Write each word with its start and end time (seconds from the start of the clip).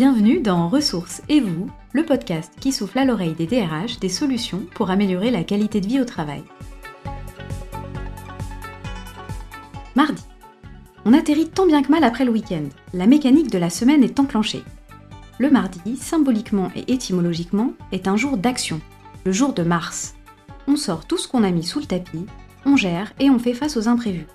Bienvenue 0.00 0.38
dans 0.38 0.68
Ressources 0.68 1.22
et 1.28 1.40
vous, 1.40 1.68
le 1.92 2.04
podcast 2.04 2.52
qui 2.60 2.70
souffle 2.70 3.00
à 3.00 3.04
l'oreille 3.04 3.34
des 3.34 3.48
DRH 3.48 3.98
des 3.98 4.08
solutions 4.08 4.62
pour 4.76 4.90
améliorer 4.90 5.32
la 5.32 5.42
qualité 5.42 5.80
de 5.80 5.88
vie 5.88 6.00
au 6.00 6.04
travail. 6.04 6.44
Mardi. 9.96 10.22
On 11.04 11.12
atterrit 11.12 11.48
tant 11.48 11.66
bien 11.66 11.82
que 11.82 11.90
mal 11.90 12.04
après 12.04 12.24
le 12.24 12.30
week-end. 12.30 12.62
La 12.94 13.08
mécanique 13.08 13.50
de 13.50 13.58
la 13.58 13.70
semaine 13.70 14.04
est 14.04 14.20
enclenchée. 14.20 14.62
Le 15.40 15.50
mardi, 15.50 15.96
symboliquement 15.96 16.70
et 16.76 16.92
étymologiquement, 16.92 17.72
est 17.90 18.06
un 18.06 18.16
jour 18.16 18.36
d'action, 18.36 18.80
le 19.24 19.32
jour 19.32 19.52
de 19.52 19.64
Mars. 19.64 20.14
On 20.68 20.76
sort 20.76 21.06
tout 21.06 21.18
ce 21.18 21.26
qu'on 21.26 21.42
a 21.42 21.50
mis 21.50 21.64
sous 21.64 21.80
le 21.80 21.86
tapis, 21.86 22.26
on 22.64 22.76
gère 22.76 23.12
et 23.18 23.30
on 23.30 23.40
fait 23.40 23.52
face 23.52 23.76
aux 23.76 23.88
imprévus. 23.88 24.28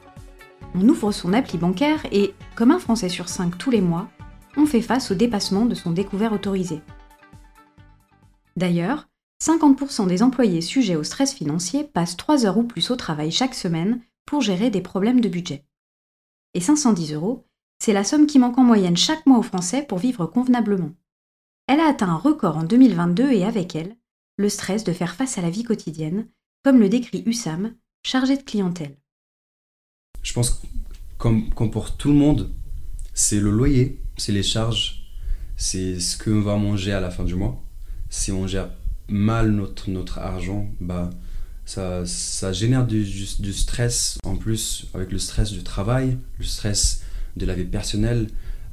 On 0.75 0.89
ouvre 0.89 1.13
son 1.13 1.31
appli 1.31 1.57
bancaire 1.57 2.05
et, 2.11 2.33
comme 2.55 2.71
un 2.71 2.79
Français 2.79 3.07
sur 3.07 3.29
cinq 3.29 3.57
tous 3.57 3.71
les 3.71 3.79
mois, 3.79 4.09
on 4.57 4.65
fait 4.65 4.81
face 4.81 5.11
au 5.11 5.15
dépassement 5.15 5.65
de 5.65 5.75
son 5.75 5.91
découvert 5.91 6.33
autorisé. 6.33 6.81
D'ailleurs, 8.55 9.07
50% 9.41 10.07
des 10.07 10.23
employés 10.23 10.61
sujets 10.61 10.95
au 10.95 11.03
stress 11.03 11.33
financier 11.33 11.83
passent 11.83 12.17
3 12.17 12.45
heures 12.45 12.57
ou 12.57 12.63
plus 12.63 12.91
au 12.91 12.95
travail 12.95 13.31
chaque 13.31 13.55
semaine 13.55 14.01
pour 14.25 14.41
gérer 14.41 14.69
des 14.69 14.81
problèmes 14.81 15.21
de 15.21 15.29
budget. 15.29 15.65
Et 16.53 16.61
510 16.61 17.13
euros, 17.13 17.45
c'est 17.79 17.93
la 17.93 18.03
somme 18.03 18.27
qui 18.27 18.39
manque 18.39 18.57
en 18.57 18.63
moyenne 18.63 18.95
chaque 18.95 19.25
mois 19.25 19.39
aux 19.39 19.43
Français 19.43 19.83
pour 19.83 19.97
vivre 19.97 20.25
convenablement. 20.25 20.91
Elle 21.67 21.79
a 21.79 21.87
atteint 21.87 22.09
un 22.09 22.17
record 22.17 22.57
en 22.57 22.63
2022 22.63 23.31
et 23.31 23.43
avec 23.43 23.75
elle, 23.75 23.97
le 24.37 24.49
stress 24.49 24.83
de 24.83 24.93
faire 24.93 25.15
face 25.15 25.37
à 25.37 25.41
la 25.41 25.49
vie 25.49 25.63
quotidienne, 25.63 26.27
comme 26.63 26.79
le 26.79 26.89
décrit 26.89 27.23
Hussam, 27.25 27.73
chargé 28.03 28.37
de 28.37 28.43
clientèle. 28.43 28.97
Je 30.21 30.33
pense 30.33 30.61
comme, 31.17 31.49
comme 31.51 31.71
pour 31.71 31.95
tout 31.97 32.09
le 32.09 32.15
monde, 32.15 32.53
c'est 33.13 33.39
le 33.39 33.51
loyer, 33.51 33.99
c'est 34.17 34.31
les 34.31 34.43
charges, 34.43 35.03
c'est 35.55 35.99
ce 35.99 36.17
qu'on 36.17 36.41
va 36.41 36.57
manger 36.57 36.91
à 36.93 36.99
la 36.99 37.11
fin 37.11 37.23
du 37.23 37.35
mois. 37.35 37.63
Si 38.09 38.31
on 38.31 38.47
gère 38.47 38.69
mal 39.07 39.51
notre, 39.51 39.89
notre 39.89 40.19
argent, 40.19 40.69
bah, 40.79 41.09
ça, 41.65 42.05
ça 42.05 42.51
génère 42.51 42.85
du, 42.85 43.03
du, 43.03 43.53
stress 43.53 44.17
en 44.25 44.35
plus 44.35 44.87
avec 44.93 45.11
le 45.11 45.19
stress 45.19 45.51
du 45.51 45.63
travail, 45.63 46.17
le 46.39 46.45
stress 46.45 47.03
de 47.37 47.45
la 47.45 47.53
vie 47.53 47.65
personnelle. 47.65 48.27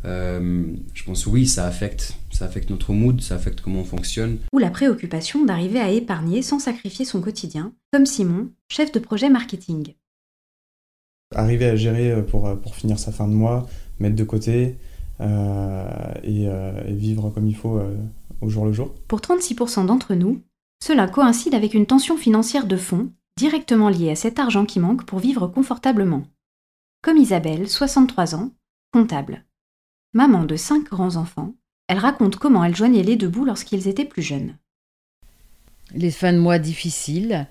Euh, 0.07 0.65
je 0.95 1.05
pense 1.05 1.27
oui, 1.27 1.47
ça 1.47 1.67
affecte, 1.67 2.15
ça 2.31 2.47
affecte 2.47 2.71
notre 2.71 2.93
mood, 2.93 3.21
ça 3.21 3.35
affecte 3.35 3.61
comment 3.61 3.81
on 3.81 3.85
fonctionne. 3.85 4.39
Ou 4.53 4.59
la 4.59 4.71
préoccupation 4.71 5.45
d'arriver 5.45 5.81
à 5.81 5.91
épargner 5.91 6.41
sans 6.41 6.59
sacrifier 6.59 7.05
son 7.05 7.21
quotidien, 7.21 7.73
comme 7.93 8.07
Simon, 8.07 8.51
chef 8.69 8.93
de 8.93 8.99
projet 8.99 9.29
marketing. 9.29 9.95
Arriver 11.35 11.67
à 11.67 11.77
gérer 11.77 12.25
pour, 12.27 12.59
pour 12.61 12.75
finir 12.75 12.99
sa 12.99 13.13
fin 13.13 13.29
de 13.29 13.35
mois, 13.35 13.69
mettre 14.01 14.17
de 14.17 14.25
côté 14.25 14.77
euh, 15.21 16.15
et, 16.23 16.49
euh, 16.49 16.83
et, 16.87 16.95
vivre 16.95 17.29
comme 17.29 17.47
il 17.47 17.55
faut 17.55 17.77
euh, 17.77 17.95
au 18.41 18.49
jour 18.49 18.65
le 18.65 18.73
jour. 18.73 18.95
Pour 19.07 19.21
36% 19.21 19.85
d'entre 19.85 20.15
nous, 20.15 20.43
cela 20.83 21.07
coïncide 21.09 21.55
avec 21.55 21.75
une 21.75 21.85
tension 21.85 22.17
financière 22.17 22.67
de 22.67 22.77
fond 22.77 23.13
directement 23.37 23.91
liée 23.91 24.11
à 24.11 24.17
cet 24.17 24.39
argent 24.39 24.65
qui 24.65 24.81
manque 24.81 25.05
pour 25.05 25.19
vivre 25.19 25.47
confortablement. 25.47 26.23
Comme 27.03 27.19
Isabelle, 27.19 27.69
63 27.69 28.35
ans, 28.35 28.51
comptable. 28.93 29.45
Maman 30.15 30.45
de 30.45 30.57
cinq 30.57 30.85
grands-enfants, 30.85 31.55
elle 31.87 31.99
raconte 31.99 32.37
comment 32.37 32.65
elle 32.65 32.77
joignait 32.77 33.03
les 33.03 33.17
deux 33.17 33.29
bouts 33.29 33.45
lorsqu'ils 33.45 33.89
étaient 33.89 34.05
plus 34.07 34.23
jeunes. 34.23 34.57
Les 35.95 36.11
fins 36.11 36.33
de 36.33 36.39
mois 36.39 36.59
difficiles, 36.59 37.47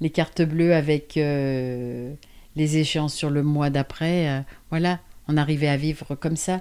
les 0.00 0.10
cartes 0.10 0.42
bleues 0.42 0.74
avec 0.74 1.16
euh, 1.16 2.14
les 2.56 2.76
échéances 2.78 3.14
sur 3.14 3.30
le 3.30 3.42
mois 3.42 3.70
d'après, 3.70 4.28
euh, 4.28 4.40
voilà, 4.70 5.00
on 5.28 5.36
arrivait 5.36 5.68
à 5.68 5.76
vivre 5.76 6.14
comme 6.14 6.36
ça. 6.36 6.60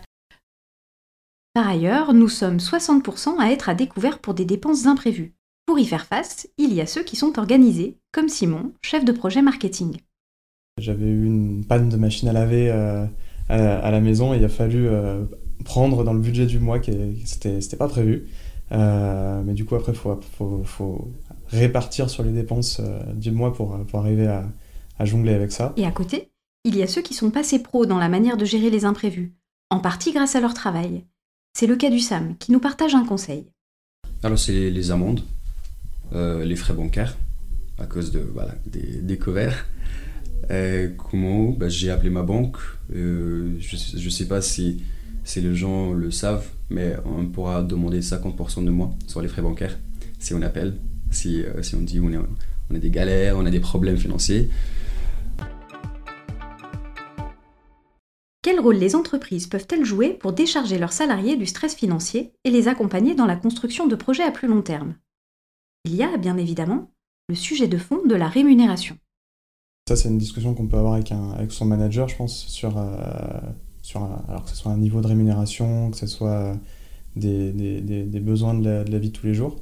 Par 1.54 1.68
ailleurs, 1.68 2.14
nous 2.14 2.30
sommes 2.30 2.58
60% 2.58 3.40
à 3.40 3.52
être 3.52 3.68
à 3.68 3.76
découvert 3.76 4.20
pour 4.20 4.34
des 4.34 4.46
dépenses 4.46 4.86
imprévues. 4.86 5.34
Pour 5.66 5.80
y 5.80 5.86
faire 5.86 6.06
face, 6.06 6.48
il 6.58 6.74
y 6.74 6.82
a 6.82 6.86
ceux 6.86 7.04
qui 7.04 7.16
sont 7.16 7.38
organisés, 7.38 7.98
comme 8.12 8.30
Simon, 8.30 8.74
chef 8.82 9.04
de 9.04 9.12
projet 9.12 9.42
marketing. 9.42 9.98
J'avais 10.80 11.06
eu 11.06 11.26
une 11.26 11.66
panne 11.66 11.90
de 11.90 11.98
machine 11.98 12.30
à 12.30 12.34
laver 12.34 12.72
euh, 12.72 13.06
à, 13.50 13.92
la 13.92 14.00
maison 14.00 14.34
et 14.34 14.38
il 14.38 14.46
a 14.46 14.50
fallu 14.50 14.88
euh, 14.88 15.26
prendre 15.66 16.06
dans 16.06 16.14
le 16.14 16.22
budget 16.22 16.46
du 16.46 16.60
mois 16.60 16.80
qui 16.80 16.94
c'était 17.26 17.78
pas 17.78 17.90
prévu. 17.90 18.28
Euh, 18.72 19.42
mais 19.46 19.54
du 19.54 19.66
coup, 19.66 19.76
après, 19.76 19.92
il 19.92 19.98
faut, 19.98 20.18
faut, 20.38 20.62
faut, 20.64 21.12
répartir 21.50 22.10
sur 22.10 22.24
les 22.24 22.32
dépenses 22.32 22.80
du 23.14 23.32
mois 23.32 23.54
pour, 23.54 23.78
pour 23.88 24.00
arriver 24.00 24.28
à, 24.28 24.46
à 25.02 25.06
jongler 25.06 25.34
avec 25.34 25.52
ça. 25.52 25.74
Et 25.78 25.86
à 25.86 25.92
côté, 25.92 26.30
il 26.64 26.78
y 26.78 26.84
a 26.84 26.88
ceux 26.88 27.02
qui 27.02 27.16
sont 27.16 27.32
passés 27.32 27.58
pros 27.58 27.88
dans 27.88 27.98
la 27.98 28.08
manière 28.08 28.38
de 28.38 28.46
gérer 28.46 28.70
les 28.70 28.86
imprévus, 28.86 29.34
en 29.72 29.80
partie 29.80 30.12
grâce 30.12 30.36
à 30.36 30.42
leur 30.42 30.54
travail. 30.54 31.04
C'est 31.58 31.66
le 31.66 31.76
cas 31.76 31.90
du 31.90 32.00
Sam, 32.00 32.36
qui 32.38 32.52
nous 32.52 32.60
partage 32.60 32.94
un 32.94 33.04
conseil. 33.04 33.48
Alors 34.22 34.38
c'est 34.38 34.70
les, 34.70 34.92
amendes, 34.92 35.24
euh, 36.14 36.46
les 36.46 36.56
frais 36.56 36.76
bancaires, 36.76 37.18
à 37.80 37.88
cause 37.88 38.12
de, 38.12 38.20
voilà, 38.20 38.54
des, 38.68 39.02
des 39.02 39.18
couverts. 39.18 39.66
comment 41.10 41.50
bah, 41.50 41.68
J'ai 41.68 41.90
appelé 41.90 42.12
ma 42.12 42.22
banque. 42.22 42.58
Euh, 42.94 43.56
je 43.60 44.06
ne 44.06 44.10
sais 44.12 44.28
pas 44.28 44.42
si, 44.42 44.84
si 45.24 45.42
les 45.42 45.56
gens 45.56 45.94
le 45.94 46.12
savent, 46.12 46.48
mais 46.70 46.96
on 47.06 47.26
pourra 47.26 47.64
demander 47.64 48.02
50% 48.02 48.64
de 48.64 48.70
moins 48.70 48.92
sur 49.08 49.24
les 49.24 49.28
frais 49.28 49.42
bancaires 49.42 49.80
si 50.20 50.36
on 50.36 50.44
appelle, 50.44 50.76
si, 51.10 51.42
euh, 51.42 51.64
si 51.64 51.74
on 51.74 51.82
dit 51.82 52.00
on, 52.00 52.12
est, 52.14 52.18
on 52.70 52.76
a 52.76 52.78
des 52.78 52.92
galères, 52.92 53.36
on 53.38 53.46
a 53.48 53.50
des 53.50 53.60
problèmes 53.60 53.98
financiers. 53.98 54.48
Quel 58.52 58.60
rôle 58.60 58.76
les 58.76 58.98
entreprises 58.98 59.48
peuvent-elles 59.48 59.86
jouer 59.86 60.10
pour 60.10 60.34
décharger 60.34 60.78
leurs 60.78 60.92
salariés 60.92 61.38
du 61.38 61.46
stress 61.46 61.74
financier 61.74 62.34
et 62.44 62.52
les 62.52 62.68
accompagner 62.68 63.16
dans 63.16 63.26
la 63.26 63.38
construction 63.38 63.88
de 63.88 63.96
projets 63.96 64.26
à 64.26 64.32
plus 64.32 64.50
long 64.50 64.62
terme? 64.62 64.96
Il 65.86 65.96
y 65.96 66.04
a, 66.04 66.18
bien 66.18 66.36
évidemment, 66.36 66.92
le 67.30 67.36
sujet 67.36 67.70
de 67.70 67.78
fond 67.78 68.06
de 68.06 68.14
la 68.14 68.28
rémunération. 68.28 68.98
Ça, 69.88 69.96
c'est 69.96 70.10
une 70.10 70.18
discussion 70.18 70.54
qu'on 70.54 70.68
peut 70.68 70.76
avoir 70.76 70.96
avec, 70.96 71.14
avec, 71.14 71.54
son 71.54 71.64
manager, 71.64 72.10
je 72.10 72.18
pense, 72.18 72.46
sur, 72.48 72.78
euh, 72.78 73.40
sur 73.82 74.04
alors 74.28 74.44
que 74.44 74.50
ce 74.50 74.58
soit 74.58 74.74
un 74.74 74.78
niveau 74.78 75.00
de 75.00 75.08
rémunération, 75.08 75.90
que 75.90 75.96
ce 75.96 76.08
soit 76.08 76.54
des, 77.16 77.54
des, 77.54 78.20
besoins 78.20 78.54
de 78.54 78.70
la, 78.70 78.84
de 78.84 78.92
la 78.92 79.00
vie 79.00 79.12
de 79.12 79.18
tous 79.18 79.28
les 79.28 79.34
jours. 79.34 79.62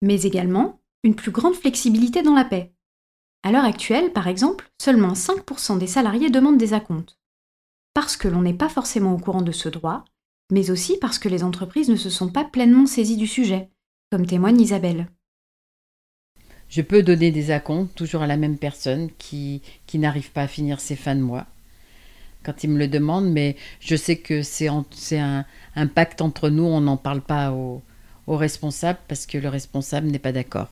Mais 0.00 0.22
également, 0.22 0.80
une 1.04 1.14
plus 1.14 1.32
grande 1.32 1.54
flexibilité 1.54 2.22
dans 2.22 2.34
la 2.34 2.46
paix. 2.46 2.72
À 3.42 3.52
l'heure 3.52 3.66
actuelle, 3.66 4.10
par 4.14 4.26
exemple, 4.26 4.70
seulement 4.80 5.12
5% 5.12 5.76
des 5.76 5.86
salariés 5.86 6.30
demandent 6.30 6.56
des 6.56 6.72
acomptes 6.72 7.17
parce 8.00 8.16
que 8.16 8.28
l'on 8.28 8.42
n'est 8.42 8.54
pas 8.54 8.68
forcément 8.68 9.12
au 9.12 9.18
courant 9.18 9.42
de 9.42 9.50
ce 9.50 9.68
droit, 9.68 10.04
mais 10.52 10.70
aussi 10.70 10.98
parce 11.00 11.18
que 11.18 11.28
les 11.28 11.42
entreprises 11.42 11.88
ne 11.88 11.96
se 11.96 12.10
sont 12.10 12.28
pas 12.28 12.44
pleinement 12.44 12.86
saisies 12.86 13.16
du 13.16 13.26
sujet, 13.26 13.70
comme 14.12 14.24
témoigne 14.24 14.60
Isabelle. 14.60 15.08
Je 16.68 16.80
peux 16.80 17.02
donner 17.02 17.32
des 17.32 17.50
acomptes 17.50 17.96
toujours 17.96 18.22
à 18.22 18.28
la 18.28 18.36
même 18.36 18.56
personne 18.56 19.10
qui, 19.18 19.62
qui 19.88 19.98
n'arrive 19.98 20.30
pas 20.30 20.42
à 20.42 20.46
finir 20.46 20.78
ses 20.78 20.94
fins 20.94 21.16
de 21.16 21.22
mois 21.22 21.48
quand 22.44 22.62
il 22.62 22.70
me 22.70 22.78
le 22.78 22.86
demande, 22.86 23.32
mais 23.32 23.56
je 23.80 23.96
sais 23.96 24.16
que 24.16 24.42
c'est 24.44 24.68
un, 24.68 25.44
un, 25.74 25.86
pacte 25.88 26.22
entre 26.22 26.50
nous, 26.50 26.62
on 26.62 26.80
n'en 26.80 26.96
parle 26.96 27.20
pas 27.20 27.50
au, 27.50 27.82
au 28.28 28.36
responsable 28.36 29.00
parce 29.08 29.26
que 29.26 29.38
le 29.38 29.48
responsable 29.48 30.06
n'est 30.06 30.20
pas 30.20 30.30
d'accord. 30.30 30.68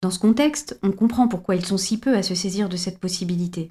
Dans 0.00 0.10
ce 0.10 0.18
contexte, 0.18 0.78
on 0.82 0.92
comprend 0.92 1.28
pourquoi 1.28 1.56
ils 1.56 1.66
sont 1.66 1.76
si 1.76 2.00
peu 2.00 2.16
à 2.16 2.22
se 2.22 2.34
saisir 2.34 2.70
de 2.70 2.78
cette 2.78 2.98
possibilité. 2.98 3.70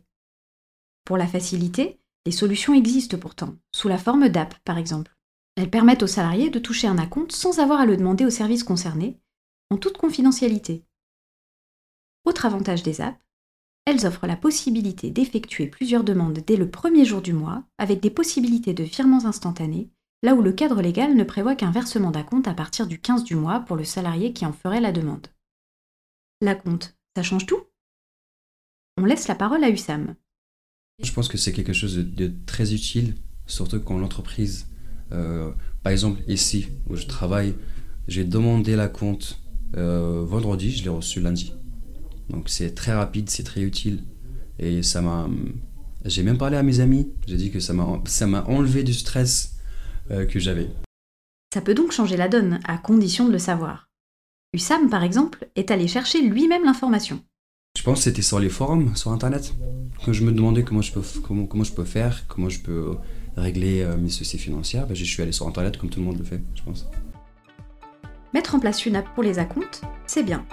Pour 1.06 1.18
la 1.18 1.28
faciliter, 1.28 2.00
les 2.25 2.31
solutions 2.31 2.73
existent 2.73 3.17
pourtant, 3.17 3.56
sous 3.73 3.88
la 3.88 3.97
forme 3.97 4.29
d'app 4.29 4.56
par 4.63 4.78
exemple. 4.78 5.16
Elles 5.56 5.69
permettent 5.69 6.03
aux 6.03 6.07
salariés 6.07 6.50
de 6.50 6.59
toucher 6.59 6.88
un 6.88 6.97
acompte 6.97 7.31
sans 7.31 7.59
avoir 7.59 7.79
à 7.79 7.85
le 7.85 7.97
demander 7.97 8.25
aux 8.25 8.31
services 8.31 8.63
concernés, 8.63 9.19
en 9.69 9.78
toute 9.78 9.97
confidentialité. 9.97 10.85
Autre 12.25 12.45
avantage 12.45 12.84
des 12.84 13.01
apps, 13.01 13.19
elles 13.85 14.05
offrent 14.05 14.28
la 14.28 14.37
possibilité 14.37 15.11
d'effectuer 15.11 15.67
plusieurs 15.67 16.03
demandes 16.03 16.40
dès 16.47 16.55
le 16.55 16.70
premier 16.70 17.03
jour 17.05 17.22
du 17.22 17.34
mois, 17.34 17.64
avec 17.78 17.99
des 17.99 18.09
possibilités 18.09 18.73
de 18.73 18.84
virements 18.84 19.25
instantanés, 19.25 19.90
là 20.22 20.35
où 20.35 20.41
le 20.41 20.53
cadre 20.53 20.81
légal 20.81 21.16
ne 21.16 21.23
prévoit 21.23 21.55
qu'un 21.55 21.72
versement 21.72 22.11
d'acompte 22.11 22.47
à 22.47 22.53
partir 22.53 22.87
du 22.87 22.99
15 22.99 23.25
du 23.25 23.35
mois 23.35 23.59
pour 23.59 23.75
le 23.75 23.84
salarié 23.84 24.31
qui 24.31 24.46
en 24.46 24.53
ferait 24.53 24.79
la 24.79 24.93
demande. 24.93 25.28
L'acompte, 26.40 26.97
ça 27.16 27.23
change 27.23 27.46
tout? 27.46 27.61
On 28.97 29.05
laisse 29.05 29.28
la 29.28 29.35
parole 29.35 29.64
à 29.64 29.70
Hussam. 29.70 30.16
Je 31.01 31.11
pense 31.11 31.28
que 31.28 31.37
c'est 31.37 31.53
quelque 31.53 31.73
chose 31.73 31.97
de, 31.97 32.31
très 32.45 32.73
utile, 32.73 33.16
surtout 33.47 33.79
quand 33.79 33.97
l'entreprise, 33.97 34.67
euh, 35.11 35.51
par 35.81 35.91
exemple 35.91 36.22
ici 36.28 36.67
où 36.90 36.95
je 36.95 37.05
travaille, 37.07 37.55
j'ai 38.07 38.23
demandé 38.23 38.75
la 38.75 38.87
compte 38.87 39.40
euh, 39.75 40.23
vendredi, 40.23 40.72
je 40.72 40.84
l'ai 40.84 40.90
reçu 40.90 41.19
lundi. 41.19 41.53
Donc 42.29 42.49
c'est 42.49 42.75
très 42.75 42.93
rapide, 42.93 43.29
c'est 43.29 43.43
très 43.43 43.61
utile. 43.61 44.03
Et 44.59 44.84
ça 44.84 45.01
m'a. 45.01 45.28
J'ai 46.05 46.22
même 46.22 46.37
parlé 46.37 46.57
à 46.57 46.63
mes 46.63 46.79
amis, 46.79 47.11
j'ai 47.28 47.37
dit 47.37 47.49
que 47.49 47.59
ça 47.59 47.73
m'a, 47.73 48.43
enlevé 48.47 48.84
du 48.84 48.93
stress 48.93 49.55
euh, 50.11 50.25
que 50.25 50.39
j'avais. 50.39 50.69
Ça 51.53 51.61
peut 51.61 51.73
donc 51.73 51.91
changer 51.91 52.17
la 52.17 52.28
donne, 52.28 52.59
à 52.66 52.78
condition 52.78 53.25
de 53.25 53.31
le 53.31 53.39
savoir. 53.39 53.87
Hussam, 54.53 54.89
par 54.89 55.03
exemple, 55.03 55.47
est 55.55 55.72
allé 55.72 55.87
chercher 55.87 56.22
lui-même 56.22 56.66
l'information. 56.66 57.23
Je 57.75 57.81
pense 57.81 57.97
que 57.97 58.03
c'était 58.03 58.22
sur 58.22 58.40
les 58.40 58.49
forums, 58.49 58.96
sur 58.96 59.11
Internet, 59.11 59.55
que 60.05 60.14
je 60.14 60.23
me 60.23 60.31
demandais 60.31 60.64
comment 60.64 60.81
je 60.81 60.93
peux, 60.93 61.02
faire, 61.02 62.25
comment 62.28 62.47
je 62.47 62.61
peux 62.61 62.96
régler 63.35 63.81
euh, 63.81 63.97
mes 63.97 64.09
soucis 64.09 64.37
financiers, 64.37 64.81
bah, 64.87 64.93
je 64.93 65.03
suis 65.03 65.22
allé 65.22 65.31
sur 65.31 65.47
Internet 65.47 65.78
comme 65.78 65.90
tout 65.90 65.99
le 65.99 66.05
monde 66.05 66.17
le 66.17 66.23
fait, 66.23 66.40
je 66.55 66.64
pense. 66.64 66.87
Mettre 68.34 68.55
en 68.55 68.59
place 68.59 68.85
une 68.85 68.96
app 68.96 69.14
pour 69.16 69.22
les 69.23 69.37
acomptes, 69.37 69.81
c'est 70.05 70.23
bien. 70.23 70.46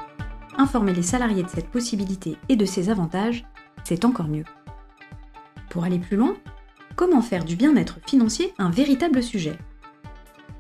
Informer 0.57 0.93
les 0.93 1.03
salariés 1.03 1.43
de 1.43 1.49
cette 1.49 1.69
possibilité 1.69 2.37
et 2.49 2.57
de 2.57 2.65
ses 2.65 2.91
avantages, 2.91 3.45
c'est 3.85 4.05
encore 4.05 4.27
mieux. 4.27 4.45
Pour 5.69 5.85
aller 5.85 5.99
plus 5.99 6.17
loin, 6.17 6.37
comment 6.97 7.23
faire 7.23 7.45
du 7.45 7.55
bien-être 7.55 8.01
financier 8.07 8.55
un 8.59 8.71
véritable 8.71 9.23
sujet? 9.23 9.57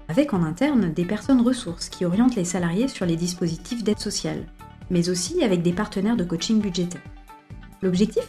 Avec 0.06 0.34
en 0.34 0.44
interne 0.44 0.92
des 0.92 1.04
personnes 1.04 1.40
ressources 1.40 1.88
qui 1.88 2.04
orientent 2.04 2.36
les 2.36 2.44
salariés 2.44 2.86
sur 2.86 3.06
les 3.06 3.16
dispositifs 3.16 3.82
d'aide 3.82 3.98
sociale, 3.98 4.46
mais 4.90 5.08
aussi 5.08 5.42
avec 5.42 5.62
des 5.62 5.72
partenaires 5.72 6.16
de 6.16 6.24
coaching 6.24 6.60
budgétaire. 6.60 7.00
L'objectif? 7.82 8.28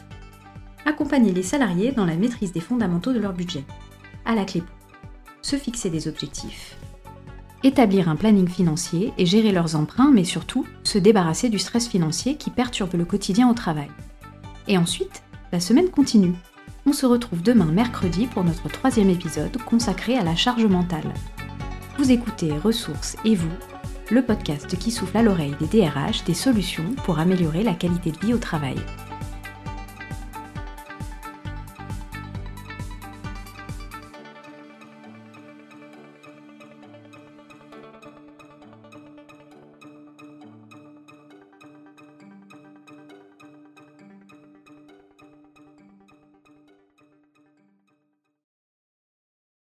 Accompagner 0.86 1.32
les 1.32 1.44
salariés 1.44 1.92
dans 1.92 2.06
la 2.06 2.16
maîtrise 2.16 2.54
des 2.54 2.60
fondamentaux 2.60 3.14
de 3.14 3.20
leur 3.20 3.34
budget. 3.34 3.66
À 4.26 4.36
la 4.36 4.46
clé, 4.46 4.64
se 5.42 5.56
fixer 5.56 5.90
des 5.90 6.08
objectifs, 6.08 6.78
établir 7.64 8.10
un 8.10 8.16
planning 8.16 8.48
financier 8.48 9.14
et 9.18 9.26
gérer 9.26 9.52
leurs 9.52 9.76
emprunts, 9.76 10.12
mais 10.12 10.24
surtout 10.24 10.66
se 10.84 10.98
débarrasser 10.98 11.50
du 11.50 11.60
stress 11.60 11.88
financier 11.88 12.36
qui 12.36 12.50
perturbe 12.50 12.94
le 12.96 13.06
quotidien 13.06 13.50
au 13.50 13.54
travail. 13.54 13.90
Et 14.68 14.78
ensuite, 14.78 15.24
la 15.52 15.60
semaine 15.60 15.90
continue. 15.90 16.34
On 16.86 16.94
se 16.94 17.06
retrouve 17.06 17.44
demain 17.44 17.66
mercredi 17.66 18.28
pour 18.28 18.44
notre 18.44 18.70
troisième 18.70 19.10
épisode 19.10 19.58
consacré 19.66 20.18
à 20.18 20.24
la 20.24 20.36
charge 20.36 20.66
mentale. 20.66 21.14
Vous 21.98 22.12
écoutez 22.12 22.58
Ressources 22.58 23.16
et 23.26 23.36
vous, 23.36 23.52
le 24.12 24.22
podcast 24.22 24.78
qui 24.78 24.92
souffle 24.92 25.18
à 25.18 25.24
l'oreille 25.24 25.56
des 25.62 25.68
DRH 25.68 26.26
des 26.26 26.34
solutions 26.34 26.96
pour 27.06 27.20
améliorer 27.20 27.64
la 27.64 27.74
qualité 27.74 28.12
de 28.12 28.20
vie 28.20 28.34
au 28.34 28.38
travail. 28.38 28.76